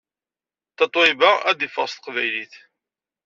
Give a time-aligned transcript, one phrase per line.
[0.77, 2.53] Tatoeba ad d-iffeɣ s teqbaylit